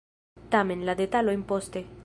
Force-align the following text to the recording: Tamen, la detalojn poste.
Tamen, 0.55 0.83
la 0.87 0.95
detalojn 1.03 1.43
poste. 1.53 1.85